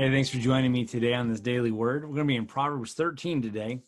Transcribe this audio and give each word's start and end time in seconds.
Hey, 0.00 0.10
thanks 0.10 0.30
for 0.30 0.38
joining 0.38 0.72
me 0.72 0.86
today 0.86 1.12
on 1.12 1.28
this 1.28 1.40
daily 1.40 1.72
word. 1.72 2.04
We're 2.04 2.14
going 2.14 2.26
to 2.26 2.32
be 2.32 2.36
in 2.36 2.46
Proverbs 2.46 2.94
13 2.94 3.42
today. 3.42 3.82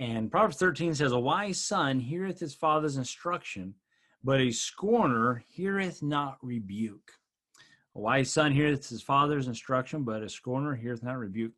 And 0.00 0.28
Proverbs 0.28 0.56
13 0.56 0.96
says, 0.96 1.12
A 1.12 1.18
wise 1.20 1.60
son 1.60 2.00
heareth 2.00 2.40
his 2.40 2.56
father's 2.56 2.96
instruction, 2.96 3.74
but 4.24 4.40
a 4.40 4.50
scorner 4.50 5.44
heareth 5.48 6.02
not 6.02 6.38
rebuke. 6.42 7.12
A 7.94 8.00
wise 8.00 8.32
son 8.32 8.50
heareth 8.50 8.88
his 8.88 9.00
father's 9.00 9.46
instruction, 9.46 10.02
but 10.02 10.24
a 10.24 10.28
scorner 10.28 10.74
heareth 10.74 11.04
not 11.04 11.18
rebuke. 11.18 11.52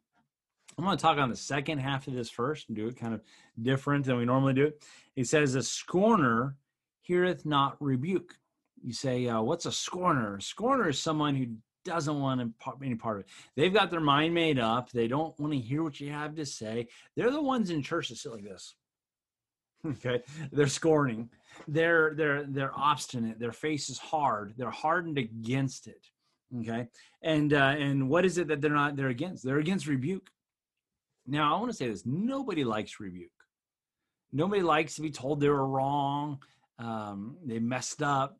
I'm 0.76 0.84
going 0.84 0.98
to 0.98 1.00
talk 1.00 1.16
on 1.16 1.30
the 1.30 1.34
second 1.34 1.78
half 1.78 2.06
of 2.06 2.12
this 2.12 2.28
first 2.28 2.68
and 2.68 2.76
do 2.76 2.88
it 2.88 2.98
kind 2.98 3.14
of 3.14 3.22
different 3.62 4.04
than 4.04 4.18
we 4.18 4.26
normally 4.26 4.52
do 4.52 4.72
it. 5.16 5.26
Says, 5.26 5.54
A 5.54 5.62
scorner 5.62 6.56
heareth 7.00 7.46
not 7.46 7.78
rebuke. 7.80 8.34
You 8.84 8.92
say, 8.92 9.26
uh, 9.26 9.40
What's 9.40 9.64
a 9.64 9.72
scorner? 9.72 10.36
A 10.36 10.42
scorner 10.42 10.90
is 10.90 11.00
someone 11.00 11.34
who 11.34 11.46
doesn't 11.86 12.20
want 12.20 12.52
any 12.82 12.94
part 12.96 13.16
of 13.16 13.20
it. 13.20 13.30
They've 13.54 13.72
got 13.72 13.90
their 13.90 14.00
mind 14.00 14.34
made 14.34 14.58
up. 14.58 14.90
They 14.90 15.08
don't 15.08 15.38
want 15.40 15.52
to 15.52 15.58
hear 15.58 15.82
what 15.82 16.00
you 16.00 16.10
have 16.12 16.34
to 16.36 16.44
say. 16.44 16.88
They're 17.16 17.30
the 17.30 17.40
ones 17.40 17.70
in 17.70 17.82
church 17.82 18.10
that 18.10 18.16
sit 18.16 18.32
like 18.32 18.44
this. 18.44 18.74
okay, 19.86 20.22
they're 20.52 20.66
scorning. 20.66 21.30
They're 21.68 22.12
they're 22.14 22.44
they're 22.44 22.78
obstinate. 22.78 23.38
Their 23.38 23.52
face 23.52 23.88
is 23.88 23.98
hard. 23.98 24.54
They're 24.56 24.70
hardened 24.70 25.18
against 25.18 25.86
it. 25.86 26.06
Okay, 26.60 26.86
and 27.22 27.52
uh, 27.52 27.74
and 27.78 28.08
what 28.08 28.24
is 28.24 28.38
it 28.38 28.48
that 28.48 28.60
they're 28.60 28.70
not? 28.70 28.96
They're 28.96 29.08
against. 29.08 29.44
They're 29.44 29.58
against 29.58 29.86
rebuke. 29.86 30.28
Now 31.26 31.54
I 31.54 31.58
want 31.58 31.70
to 31.70 31.76
say 31.76 31.88
this: 31.88 32.04
nobody 32.04 32.64
likes 32.64 33.00
rebuke. 33.00 33.30
Nobody 34.32 34.62
likes 34.62 34.96
to 34.96 35.02
be 35.02 35.10
told 35.10 35.40
they 35.40 35.48
were 35.48 35.66
wrong. 35.66 36.40
Um, 36.78 37.36
they 37.44 37.58
messed 37.58 38.02
up 38.02 38.38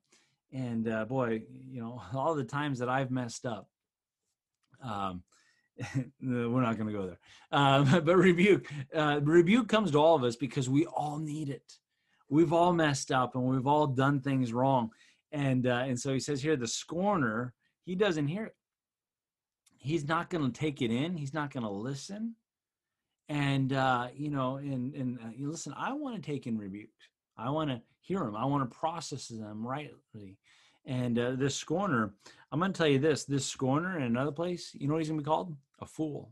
and 0.52 0.88
uh, 0.88 1.04
boy, 1.04 1.42
you 1.68 1.80
know, 1.80 2.00
all 2.14 2.34
the 2.34 2.44
times 2.44 2.78
that 2.78 2.88
I've 2.88 3.10
messed 3.10 3.46
up, 3.46 3.68
um, 4.82 5.22
we're 6.22 6.62
not 6.62 6.76
going 6.76 6.86
to 6.86 6.92
go 6.92 7.06
there. 7.06 7.18
Um, 7.52 7.84
but 8.04 8.16
rebuke, 8.16 8.70
uh, 8.94 9.20
rebuke 9.22 9.68
comes 9.68 9.90
to 9.92 9.98
all 9.98 10.16
of 10.16 10.24
us 10.24 10.36
because 10.36 10.68
we 10.68 10.86
all 10.86 11.18
need 11.18 11.48
it. 11.48 11.74
We've 12.28 12.52
all 12.52 12.72
messed 12.72 13.12
up 13.12 13.34
and 13.34 13.44
we've 13.44 13.66
all 13.66 13.86
done 13.86 14.20
things 14.20 14.52
wrong, 14.52 14.90
and 15.30 15.66
uh, 15.66 15.84
and 15.86 15.98
so 15.98 16.12
he 16.12 16.18
says 16.18 16.42
here, 16.42 16.56
the 16.56 16.66
scorner, 16.66 17.54
he 17.84 17.94
doesn't 17.94 18.26
hear 18.26 18.46
it. 18.46 18.56
He's 19.78 20.08
not 20.08 20.28
going 20.28 20.50
to 20.50 20.60
take 20.60 20.82
it 20.82 20.90
in. 20.90 21.16
He's 21.16 21.32
not 21.32 21.52
going 21.52 21.62
to 21.62 21.70
listen. 21.70 22.34
And 23.28 23.72
uh, 23.72 24.08
you 24.12 24.30
know, 24.30 24.56
and 24.56 24.92
and 24.94 25.18
uh, 25.20 25.28
listen, 25.38 25.72
I 25.76 25.92
want 25.92 26.16
to 26.16 26.20
take 26.20 26.48
in 26.48 26.58
rebukes. 26.58 27.08
I 27.38 27.50
want 27.50 27.70
to 27.70 27.82
hear 28.00 28.20
them. 28.20 28.36
I 28.36 28.44
want 28.44 28.70
to 28.70 28.78
process 28.78 29.28
them 29.28 29.66
rightly. 29.66 30.38
And 30.86 31.18
uh, 31.18 31.32
this 31.32 31.56
scorner, 31.56 32.14
I'm 32.50 32.60
going 32.60 32.72
to 32.72 32.78
tell 32.78 32.86
you 32.86 32.98
this: 32.98 33.24
this 33.24 33.44
scorner 33.44 33.96
in 33.96 34.02
another 34.04 34.32
place, 34.32 34.70
you 34.74 34.86
know 34.86 34.94
what 34.94 35.00
he's 35.00 35.08
going 35.08 35.20
to 35.20 35.24
be 35.24 35.28
called? 35.28 35.56
A 35.80 35.86
fool. 35.86 36.30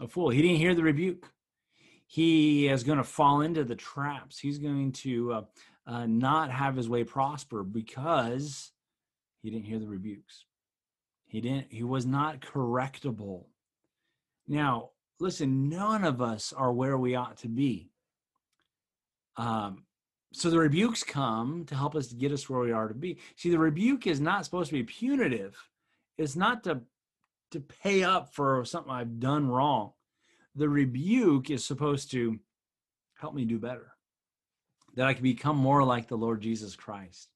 A 0.00 0.08
fool. 0.08 0.30
He 0.30 0.42
didn't 0.42 0.56
hear 0.56 0.74
the 0.74 0.82
rebuke. 0.82 1.30
He 2.06 2.68
is 2.68 2.84
going 2.84 2.98
to 2.98 3.04
fall 3.04 3.40
into 3.40 3.64
the 3.64 3.76
traps. 3.76 4.38
He's 4.38 4.58
going 4.58 4.92
to 4.92 5.32
uh, 5.32 5.42
uh, 5.86 6.06
not 6.06 6.50
have 6.50 6.76
his 6.76 6.88
way 6.88 7.04
prosper 7.04 7.62
because 7.62 8.72
he 9.42 9.50
didn't 9.50 9.66
hear 9.66 9.78
the 9.78 9.88
rebukes. 9.88 10.44
He 11.26 11.40
didn't. 11.40 11.66
He 11.70 11.82
was 11.82 12.06
not 12.06 12.40
correctable. 12.40 13.44
Now, 14.48 14.90
listen. 15.20 15.68
None 15.68 16.04
of 16.04 16.20
us 16.22 16.52
are 16.52 16.72
where 16.72 16.96
we 16.96 17.14
ought 17.14 17.36
to 17.38 17.48
be. 17.48 17.90
Um, 19.36 19.84
so 20.32 20.50
the 20.50 20.58
rebukes 20.58 21.04
come 21.04 21.64
to 21.66 21.74
help 21.74 21.94
us 21.94 22.08
to 22.08 22.14
get 22.14 22.32
us 22.32 22.48
where 22.48 22.60
we 22.60 22.72
are 22.72 22.88
to 22.88 22.94
be. 22.94 23.18
See, 23.36 23.50
the 23.50 23.58
rebuke 23.58 24.06
is 24.06 24.20
not 24.20 24.44
supposed 24.44 24.70
to 24.70 24.74
be 24.74 24.82
punitive. 24.82 25.56
It's 26.18 26.36
not 26.36 26.64
to 26.64 26.80
to 27.52 27.60
pay 27.60 28.02
up 28.02 28.34
for 28.34 28.64
something 28.64 28.90
I've 28.90 29.20
done 29.20 29.46
wrong. 29.46 29.92
The 30.54 30.70
rebuke 30.70 31.50
is 31.50 31.64
supposed 31.64 32.10
to 32.12 32.38
help 33.18 33.34
me 33.34 33.44
do 33.44 33.58
better. 33.58 33.92
That 34.94 35.06
I 35.06 35.12
can 35.12 35.22
become 35.22 35.56
more 35.56 35.84
like 35.84 36.08
the 36.08 36.16
Lord 36.16 36.40
Jesus 36.40 36.74
Christ. 36.74 37.28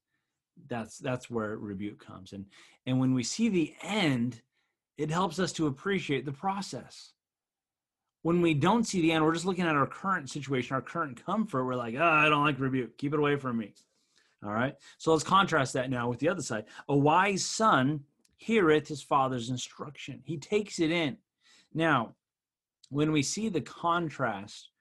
That's 0.67 0.97
that's 0.97 1.29
where 1.29 1.55
rebuke 1.55 2.03
comes. 2.03 2.33
And 2.33 2.45
and 2.85 2.99
when 2.99 3.13
we 3.13 3.23
see 3.23 3.49
the 3.49 3.75
end, 3.83 4.41
it 4.97 5.11
helps 5.11 5.37
us 5.37 5.51
to 5.53 5.67
appreciate 5.67 6.25
the 6.25 6.31
process 6.31 7.13
when 8.27 8.41
we 8.41 8.53
don't 8.53 8.85
see 8.85 8.99
the 8.99 9.13
end, 9.13 9.23
we're 9.23 9.33
just 9.33 9.45
looking 9.45 9.63
at 9.63 9.73
our 9.73 9.87
current 9.87 10.29
situation, 10.29 10.75
our 10.75 10.81
current 10.81 11.25
comfort. 11.25 11.63
We're 11.63 11.75
like, 11.75 11.95
oh, 11.97 12.03
I 12.03 12.27
don't 12.27 12.43
like 12.43 12.59
rebuke. 12.59 12.97
Keep 12.97 13.13
it 13.13 13.19
away 13.19 13.37
from 13.37 13.57
me. 13.57 13.73
All 14.43 14.51
right. 14.51 14.75
So 14.97 15.13
let's 15.13 15.23
contrast 15.23 15.71
that 15.75 15.89
now 15.89 16.09
with 16.09 16.19
the 16.19 16.27
other 16.27 16.41
side. 16.41 16.65
A 16.89 16.97
wise 16.97 17.45
son 17.45 18.01
heareth 18.35 18.89
his 18.89 19.01
father's 19.01 19.49
instruction, 19.49 20.19
he 20.25 20.37
takes 20.37 20.79
it 20.79 20.91
in. 20.91 21.15
Now, 21.73 22.15
when 22.89 23.13
we 23.13 23.23
see 23.23 23.47
the 23.47 23.61
contrast, 23.61 24.71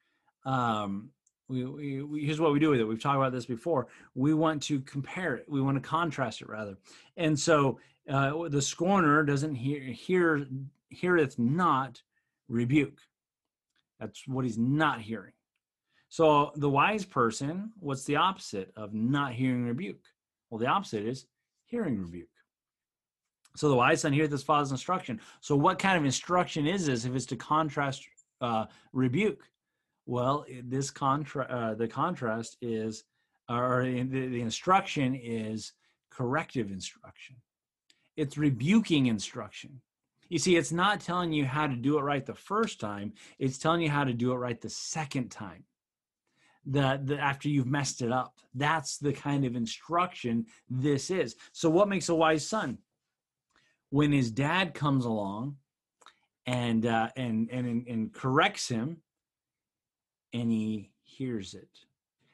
um, 0.44 1.10
we, 1.46 1.64
we, 1.64 2.02
we, 2.02 2.24
here's 2.24 2.40
what 2.40 2.52
we 2.52 2.58
do 2.58 2.70
with 2.70 2.80
it. 2.80 2.84
We've 2.84 3.00
talked 3.00 3.16
about 3.16 3.30
this 3.30 3.46
before. 3.46 3.86
We 4.16 4.34
want 4.34 4.60
to 4.64 4.80
compare 4.80 5.36
it. 5.36 5.44
We 5.48 5.60
want 5.60 5.80
to 5.80 5.88
contrast 5.88 6.40
it 6.40 6.48
rather. 6.48 6.78
And 7.16 7.38
so 7.38 7.78
uh, 8.10 8.48
the 8.48 8.60
scorner 8.60 9.22
doesn't 9.22 9.54
hear, 9.54 9.82
hear 9.82 10.48
heareth 10.90 11.38
not 11.38 12.02
rebuke. 12.48 12.98
That's 14.00 14.26
what 14.26 14.44
he's 14.44 14.58
not 14.58 15.00
hearing. 15.00 15.32
So 16.08 16.52
the 16.56 16.70
wise 16.70 17.04
person, 17.04 17.72
what's 17.78 18.04
the 18.04 18.16
opposite 18.16 18.72
of 18.76 18.94
not 18.94 19.32
hearing 19.32 19.64
rebuke? 19.64 20.04
Well, 20.50 20.58
the 20.58 20.66
opposite 20.66 21.04
is 21.04 21.26
hearing 21.64 22.00
rebuke. 22.00 22.28
So 23.56 23.68
the 23.68 23.74
wise 23.74 24.02
son 24.02 24.12
heareth 24.12 24.30
his 24.30 24.42
father's 24.42 24.70
instruction. 24.70 25.20
So 25.40 25.56
what 25.56 25.78
kind 25.78 25.98
of 25.98 26.04
instruction 26.04 26.66
is 26.66 26.86
this 26.86 27.04
if 27.04 27.14
it's 27.14 27.26
to 27.26 27.36
contrast 27.36 28.06
uh, 28.40 28.66
rebuke? 28.92 29.48
Well, 30.04 30.46
this 30.62 30.90
contra 30.90 31.44
uh, 31.46 31.74
the 31.74 31.88
contrast 31.88 32.58
is, 32.60 33.04
or 33.48 33.84
the, 33.84 34.02
the 34.04 34.40
instruction 34.40 35.14
is 35.14 35.72
corrective 36.10 36.70
instruction. 36.70 37.36
It's 38.16 38.38
rebuking 38.38 39.06
instruction. 39.06 39.80
You 40.28 40.38
see, 40.38 40.56
it's 40.56 40.72
not 40.72 41.00
telling 41.00 41.32
you 41.32 41.44
how 41.44 41.66
to 41.66 41.76
do 41.76 41.98
it 41.98 42.02
right 42.02 42.24
the 42.24 42.34
first 42.34 42.80
time, 42.80 43.12
it's 43.38 43.58
telling 43.58 43.82
you 43.82 43.90
how 43.90 44.04
to 44.04 44.12
do 44.12 44.32
it 44.32 44.36
right 44.36 44.60
the 44.60 44.68
second 44.68 45.30
time. 45.30 45.64
The, 46.68 47.00
the 47.02 47.18
after 47.18 47.48
you've 47.48 47.68
messed 47.68 48.02
it 48.02 48.10
up. 48.10 48.38
That's 48.54 48.98
the 48.98 49.12
kind 49.12 49.44
of 49.44 49.54
instruction 49.54 50.46
this 50.68 51.10
is. 51.10 51.36
So 51.52 51.70
what 51.70 51.88
makes 51.88 52.08
a 52.08 52.14
wise 52.14 52.46
son? 52.46 52.78
When 53.90 54.10
his 54.10 54.32
dad 54.32 54.74
comes 54.74 55.04
along 55.04 55.56
and 56.44 56.84
uh, 56.84 57.10
and, 57.16 57.48
and 57.52 57.86
and 57.86 58.12
corrects 58.12 58.68
him 58.68 58.96
and 60.32 60.50
he 60.50 60.90
hears 61.02 61.54
it. 61.54 61.68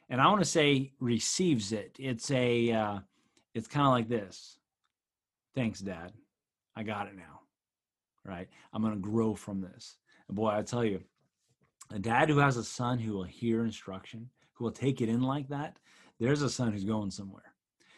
And 0.08 0.18
I 0.18 0.28
want 0.28 0.40
to 0.40 0.48
say 0.48 0.92
receives 0.98 1.72
it. 1.72 1.96
It's 1.98 2.30
a 2.30 2.72
uh, 2.72 2.98
it's 3.54 3.68
kind 3.68 3.86
of 3.86 3.92
like 3.92 4.08
this. 4.08 4.56
Thanks, 5.54 5.80
Dad. 5.80 6.12
I 6.74 6.84
got 6.84 7.06
it 7.06 7.16
now 7.16 7.42
right? 8.24 8.48
I'm 8.72 8.82
going 8.82 8.94
to 8.94 9.00
grow 9.00 9.34
from 9.34 9.60
this. 9.60 9.96
And 10.28 10.36
boy, 10.36 10.50
I 10.50 10.62
tell 10.62 10.84
you, 10.84 11.02
a 11.90 11.98
dad 11.98 12.28
who 12.28 12.38
has 12.38 12.56
a 12.56 12.64
son 12.64 12.98
who 12.98 13.12
will 13.12 13.24
hear 13.24 13.64
instruction, 13.64 14.30
who 14.54 14.64
will 14.64 14.72
take 14.72 15.00
it 15.00 15.08
in 15.08 15.22
like 15.22 15.48
that, 15.48 15.78
there's 16.18 16.42
a 16.42 16.50
son 16.50 16.72
who's 16.72 16.84
going 16.84 17.10
somewhere. 17.10 17.52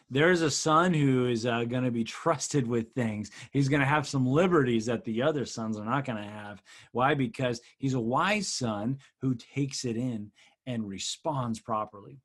There's 0.09 0.41
a 0.41 0.51
son 0.51 0.93
who 0.93 1.27
is 1.27 1.45
uh, 1.45 1.63
going 1.63 1.83
to 1.83 1.91
be 1.91 2.03
trusted 2.21 2.67
with 2.67 2.93
things. 2.93 3.31
He's 3.51 3.69
going 3.69 3.79
to 3.79 3.85
have 3.85 4.07
some 4.07 4.25
liberties 4.25 4.85
that 4.85 5.03
the 5.03 5.21
other 5.21 5.45
sons 5.45 5.77
are 5.77 5.85
not 5.85 6.05
going 6.05 6.21
to 6.21 6.29
have. 6.29 6.61
Why? 6.91 7.13
Because 7.13 7.61
he's 7.77 7.93
a 7.93 7.99
wise 7.99 8.47
son 8.47 8.99
who 9.21 9.35
takes 9.35 9.85
it 9.85 9.97
in 9.97 10.31
and 10.65 10.87
responds 10.87 11.59
properly. 11.59 12.19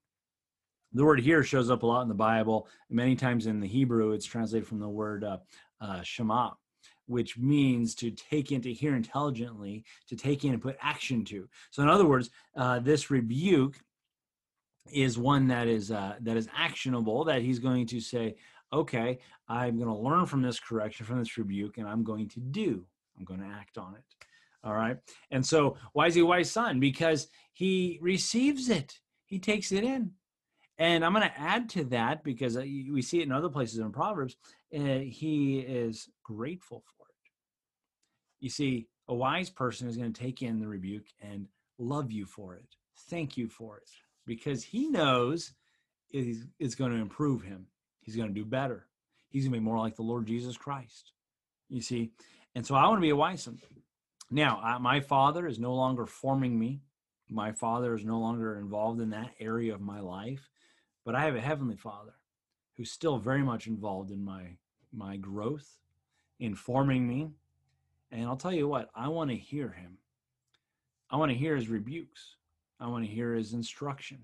The 0.93 1.05
word 1.05 1.21
here 1.21 1.45
shows 1.45 1.71
up 1.71 1.85
a 1.85 1.87
lot 1.87 2.03
in 2.03 2.09
the 2.09 2.15
Bible. 2.15 2.67
Many 2.89 3.15
times 3.15 3.47
in 3.47 3.61
the 3.61 3.69
Hebrew, 3.69 4.13
it's 4.13 4.27
translated 4.27 4.67
from 4.67 4.81
the 4.81 4.89
word 4.89 5.23
uh, 5.23 5.39
uh, 5.81 6.03
shema, 6.03 6.51
which 7.11 7.37
means 7.37 7.95
to 7.97 8.13
take 8.13 8.53
in, 8.53 8.63
to 8.63 8.73
hear 8.73 8.95
intelligently, 8.95 9.85
to 10.09 10.15
take 10.15 10.45
in 10.45 10.53
and 10.53 10.63
put 10.63 10.77
action 10.81 11.25
to. 11.25 11.49
So, 11.73 11.83
in 11.83 11.89
other 11.89 12.07
words, 12.07 12.31
uh, 12.57 12.79
this 12.79 13.11
rebuke 13.11 13.77
is 14.93 15.19
one 15.19 15.49
that 15.49 15.67
is 15.67 15.91
uh, 15.91 16.15
that 16.21 16.37
is 16.37 16.49
actionable. 16.57 17.25
That 17.25 17.43
he's 17.43 17.59
going 17.59 17.87
to 17.89 18.01
say, 18.01 18.37
"Okay, 18.73 19.19
I'm 19.49 19.77
going 19.77 19.89
to 19.89 19.95
learn 19.95 20.27
from 20.27 20.41
this 20.41 20.61
correction, 20.61 21.05
from 21.05 21.19
this 21.19 21.37
rebuke, 21.37 21.79
and 21.79 21.89
I'm 21.89 22.05
going 22.05 22.29
to 22.29 22.41
do. 22.41 22.87
I'm 23.19 23.25
going 23.25 23.41
to 23.41 23.47
act 23.47 23.77
on 23.77 23.97
it." 23.97 24.05
All 24.63 24.75
right. 24.75 24.97
And 25.33 25.45
so, 25.45 25.77
why 25.93 26.07
is 26.07 26.15
he 26.15 26.23
wise 26.23 26.51
son? 26.51 26.79
Because 26.79 27.27
he 27.53 27.99
receives 28.01 28.69
it. 28.69 29.01
He 29.27 29.39
takes 29.41 29.73
it 29.73 29.83
in. 29.83 30.13
And 30.81 31.05
I'm 31.05 31.13
going 31.13 31.29
to 31.29 31.41
add 31.41 31.69
to 31.71 31.85
that 31.85 32.25
because 32.25 32.57
uh, 32.57 32.61
we 32.61 33.03
see 33.03 33.21
it 33.21 33.25
in 33.25 33.33
other 33.33 33.51
places 33.51 33.81
in 33.81 33.93
Proverbs. 33.93 34.37
Uh, 34.75 35.01
he 35.01 35.59
is 35.59 36.09
grateful 36.23 36.83
for 36.87 37.00
you 38.41 38.51
see, 38.51 38.89
a 39.09 39.15
wise 39.15 39.51
person 39.51 39.89
is 39.89 39.97
going 39.97 40.13
to 40.13 40.21
take 40.21 40.43
in 40.43 40.61
the 40.61 40.67
rebuke 40.67 41.07
and 41.21 41.47
love 41.79 42.11
you 42.11 42.27
for 42.27 42.55
it, 42.55 42.67
thank 43.09 43.37
you 43.37 43.49
for 43.49 43.79
it, 43.79 43.91
because 44.27 44.63
he 44.63 44.89
knows 44.89 45.53
it's 46.13 46.75
going 46.75 46.91
to 46.91 46.99
improve 46.99 47.43
him. 47.43 47.67
He's 48.01 48.17
going 48.17 48.29
to 48.29 48.35
do 48.35 48.45
better. 48.45 48.87
He's 49.29 49.45
going 49.45 49.53
to 49.53 49.59
be 49.61 49.65
more 49.65 49.79
like 49.79 49.97
the 49.97 50.03
Lord 50.03 50.27
Jesus 50.27 50.57
Christ. 50.57 51.13
You 51.69 51.81
see, 51.81 52.11
And 52.55 52.67
so 52.67 52.75
I 52.75 52.87
want 52.87 52.99
to 52.99 53.03
be 53.03 53.11
a 53.11 53.17
wise 53.17 53.43
son. 53.43 53.59
Now, 54.31 54.61
I, 54.63 54.79
my 54.79 55.01
father 55.01 55.47
is 55.47 55.59
no 55.59 55.75
longer 55.75 56.07
forming 56.07 56.59
me. 56.59 56.83
My 57.29 57.53
father 57.53 57.95
is 57.95 58.05
no 58.05 58.19
longer 58.19 58.59
involved 58.59 59.01
in 59.01 59.11
that 59.11 59.31
area 59.39 59.75
of 59.75 59.81
my 59.81 60.01
life, 60.01 60.51
but 61.05 61.15
I 61.15 61.25
have 61.25 61.37
a 61.37 61.41
heavenly 61.41 61.77
father 61.77 62.15
who's 62.77 62.91
still 62.91 63.19
very 63.19 63.43
much 63.43 63.67
involved 63.67 64.11
in 64.11 64.25
my 64.25 64.57
my 64.93 65.17
growth, 65.17 65.79
in 66.41 66.57
forming 66.57 67.07
me. 67.07 67.31
And 68.11 68.25
I'll 68.25 68.37
tell 68.37 68.53
you 68.53 68.67
what, 68.67 68.91
I 68.95 69.09
want 69.09 69.31
to 69.31 69.37
hear 69.37 69.69
him. 69.69 69.99
I 71.11 71.17
want 71.17 71.31
to 71.31 71.39
hear 71.39 71.57
his 71.57 71.69
rebukes. 71.69 72.37
I 72.79 72.89
want 72.89 73.05
to 73.05 73.11
hear 73.11 73.35
his 73.35 73.53
instruction. 73.53 74.19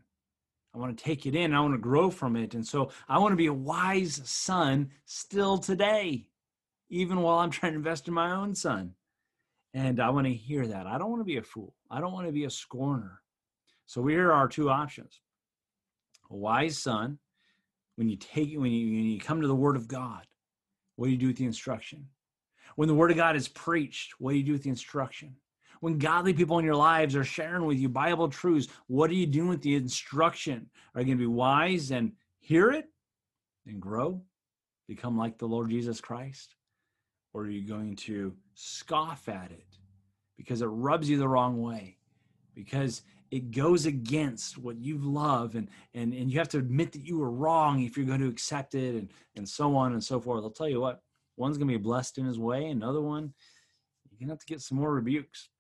I 0.75 0.79
want 0.79 0.97
to 0.97 1.05
take 1.05 1.27
it 1.27 1.35
in. 1.35 1.55
I 1.55 1.61
want 1.61 1.75
to 1.75 1.79
grow 1.79 2.11
from 2.11 2.37
it. 2.37 2.55
And 2.55 2.67
so 2.67 2.91
I 3.09 3.19
want 3.19 3.33
to 3.33 3.37
be 3.37 3.47
a 3.47 3.53
wise 3.53 4.21
son 4.25 4.91
still 5.05 5.59
today, 5.59 6.29
even 6.91 7.21
while 7.21 7.39
I'm 7.39 7.51
trying 7.51 7.73
to 7.73 7.79
invest 7.79 8.09
in 8.09 8.15
my 8.15 8.33
own 8.33 8.55
son. 8.55 8.95
And 9.73 10.01
I 10.01 10.11
want 10.11 10.27
to 10.27 10.33
hear 10.35 10.67
that. 10.67 10.87
I 10.87 10.99
don't 10.99 11.11
want 11.11 11.21
to 11.21 11.25
be 11.25 11.37
a 11.37 11.43
fool. 11.43 11.75
I 11.91 12.01
don't 12.01 12.13
want 12.13 12.27
to 12.27 12.33
be 12.33 12.45
a 12.45 12.51
scorner. 12.51 13.21
So 13.87 14.07
here 14.07 14.29
are 14.29 14.33
our 14.33 14.49
two 14.49 14.71
options. 14.71 15.21
A 16.31 16.37
wise 16.37 16.79
son, 16.79 17.19
when 17.97 18.09
you 18.09 18.17
take 18.17 18.59
when 18.59 18.73
you, 18.73 18.87
when 18.87 19.05
you 19.05 19.21
come 19.21 19.41
to 19.41 19.47
the 19.47 19.55
word 19.55 19.77
of 19.77 19.89
God, 19.89 20.27
what 20.97 21.07
do 21.07 21.13
you 21.13 21.19
do 21.19 21.29
with 21.29 21.37
the 21.37 21.45
instruction? 21.45 22.09
When 22.77 22.89
the 22.89 22.95
word 22.95 23.11
of 23.11 23.17
God 23.17 23.37
is 23.37 23.49
preached, 23.49 24.15
what 24.19 24.33
do 24.33 24.39
you 24.39 24.45
do 24.45 24.53
with 24.53 24.63
the 24.63 24.71
instruction? 24.71 25.35
When 25.81 25.99
godly 25.99 26.33
people 26.33 26.59
in 26.59 26.65
your 26.65 26.77
lives 26.77 27.17
are 27.17 27.25
sharing 27.25 27.65
with 27.67 27.79
you 27.79 27.89
Bible 27.89 28.29
truths, 28.29 28.69
what 28.87 29.11
are 29.11 29.15
you 29.15 29.27
doing 29.27 29.49
with 29.49 29.63
the 29.63 29.75
instruction? 29.75 30.71
Are 30.95 31.01
you 31.01 31.07
going 31.07 31.19
to 31.19 31.23
be 31.23 31.27
wise 31.27 31.91
and 31.91 32.13
hear 32.39 32.71
it 32.71 32.87
and 33.67 33.81
grow, 33.81 34.23
become 34.89 35.19
like 35.19 35.39
the 35.39 35.49
Lord 35.49 35.71
Jesus 35.71 36.01
Christ? 36.01 36.55
Or 37.35 37.43
are 37.43 37.51
you 37.51 37.67
going 37.67 37.97
to 37.97 38.35
scoff 38.55 39.29
at 39.29 39.51
it 39.51 39.67
because 40.37 40.63
it 40.63 40.67
rubs 40.67 41.11
you 41.11 41.19
the 41.19 41.29
wrong 41.29 41.61
way? 41.61 41.99
Because 42.55 43.03
it 43.31 43.51
goes 43.51 43.87
against 43.87 44.57
what 44.57 44.79
you 44.79 44.99
love 44.99 45.57
and, 45.57 45.69
and, 45.95 46.15
and 46.15 46.31
you 46.31 46.39
have 46.39 46.49
to 46.51 46.59
admit 46.59 46.93
that 46.93 47.07
you 47.07 47.19
were 47.19 47.31
wrong 47.31 47.83
if 47.83 47.97
you're 47.97 48.07
going 48.07 48.21
to 48.21 48.29
accept 48.29 48.75
it 48.75 48.95
and, 48.95 49.11
and 49.35 49.49
so 49.49 49.77
on 49.77 49.93
and 49.93 50.03
so 50.03 50.21
forth. 50.21 50.45
I'll 50.45 50.51
tell 50.51 50.69
you 50.69 50.81
what, 50.81 51.03
one's 51.37 51.59
going 51.59 51.69
to 51.69 51.79
be 51.79 51.83
blessed 51.83 52.19
in 52.19 52.27
his 52.27 52.39
way, 52.39 52.67
another 52.67 53.03
one, 53.03 53.33
you're 54.11 54.19
going 54.19 54.29
to 54.29 54.33
have 54.33 54.41
to 54.41 54.47
get 54.47 54.61
some 54.61 54.79
more 54.79 54.95
rebukes 54.95 55.51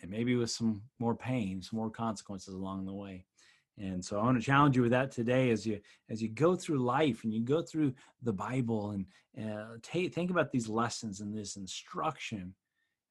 and 0.00 0.10
maybe 0.10 0.36
with 0.36 0.50
some 0.50 0.82
more 0.98 1.14
pain, 1.14 1.62
some 1.62 1.78
more 1.78 1.90
consequences 1.90 2.54
along 2.54 2.84
the 2.84 2.92
way. 2.92 3.24
And 3.78 4.02
so 4.04 4.18
I 4.18 4.22
want 4.24 4.38
to 4.38 4.44
challenge 4.44 4.76
you 4.76 4.82
with 4.82 4.92
that 4.92 5.10
today 5.10 5.50
as 5.50 5.66
you 5.66 5.80
as 6.08 6.22
you 6.22 6.28
go 6.28 6.56
through 6.56 6.78
life 6.78 7.24
and 7.24 7.34
you 7.34 7.42
go 7.42 7.60
through 7.60 7.92
the 8.22 8.32
Bible 8.32 8.92
and 8.92 9.06
uh, 9.50 9.76
take, 9.82 10.14
think 10.14 10.30
about 10.30 10.50
these 10.50 10.68
lessons 10.68 11.20
and 11.20 11.36
this 11.36 11.56
instruction 11.56 12.54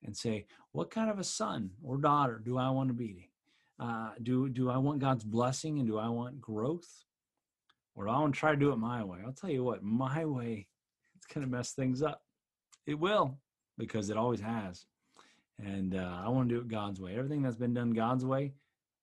and 0.03 0.15
say, 0.15 0.45
what 0.71 0.89
kind 0.89 1.09
of 1.09 1.19
a 1.19 1.23
son 1.23 1.69
or 1.83 1.97
daughter 1.97 2.41
do 2.43 2.57
I 2.57 2.69
want 2.69 2.89
to 2.89 2.95
be? 2.95 3.29
Uh, 3.79 4.11
do 4.23 4.49
do 4.49 4.69
I 4.71 4.77
want 4.77 4.99
God's 4.99 5.23
blessing 5.23 5.79
and 5.79 5.87
do 5.87 5.99
I 5.99 6.07
want 6.07 6.41
growth, 6.41 7.03
or 7.93 8.05
do 8.05 8.11
I 8.11 8.19
want 8.19 8.33
to 8.33 8.39
try 8.39 8.51
to 8.51 8.57
do 8.57 8.71
it 8.71 8.77
my 8.77 9.03
way? 9.03 9.19
I'll 9.23 9.33
tell 9.33 9.49
you 9.49 9.63
what, 9.63 9.83
my 9.83 10.25
way, 10.25 10.67
it's 11.25 11.33
going 11.33 11.45
to 11.45 11.51
mess 11.51 11.71
things 11.71 12.01
up. 12.01 12.21
It 12.85 12.99
will 12.99 13.37
because 13.77 14.09
it 14.09 14.17
always 14.17 14.41
has. 14.41 14.85
And 15.59 15.95
uh, 15.95 16.21
I 16.23 16.29
want 16.29 16.49
to 16.49 16.55
do 16.55 16.61
it 16.61 16.67
God's 16.67 16.99
way. 16.99 17.15
Everything 17.17 17.41
that's 17.41 17.55
been 17.55 17.73
done 17.73 17.91
God's 17.91 18.25
way 18.25 18.53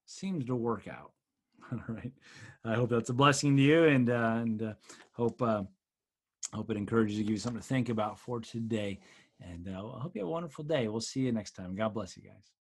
seems 0.07 0.45
to 0.47 0.55
work 0.55 0.87
out. 0.87 1.13
All 1.73 1.95
right. 1.95 2.13
I 2.65 2.75
hope 2.75 2.91
that's 2.91 3.11
a 3.11 3.15
blessing 3.15 3.57
to 3.57 3.63
you, 3.63 3.85
and 3.85 4.11
uh, 4.11 4.39
and 4.43 4.63
uh, 4.63 4.73
hope 5.13 5.41
uh, 5.41 5.63
hope 6.53 6.71
it 6.71 6.77
encourages 6.77 7.17
you, 7.17 7.25
give 7.25 7.33
you 7.33 7.39
something 7.39 7.63
to 7.63 7.67
think 7.67 7.89
about 7.89 8.19
for 8.19 8.41
today. 8.41 9.01
And 9.41 9.69
uh, 9.69 9.97
I 9.97 10.01
hope 10.01 10.15
you 10.15 10.21
have 10.21 10.29
a 10.29 10.31
wonderful 10.31 10.65
day. 10.65 10.87
We'll 10.89 11.01
see 11.01 11.21
you 11.21 11.33
next 11.33 11.53
time. 11.53 11.75
God 11.75 11.95
bless 11.95 12.17
you 12.17 12.23
guys. 12.23 12.62